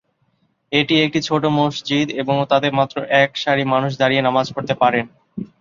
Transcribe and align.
এটি 0.71 0.95
একটি 1.05 1.19
ছোট 1.27 1.43
মসজিদ 1.57 2.07
এবং 2.21 2.35
তাতে 2.51 2.67
মাত্র 2.79 2.95
এক 3.23 3.31
সারি 3.43 3.63
মানুষ 3.73 3.91
দাঁড়িয়ে 3.97 4.25
নামাজ 4.27 4.47
পড়তে 4.55 4.73
পারেন। 4.81 5.05